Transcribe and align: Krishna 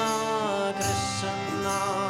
Krishna 0.00 2.09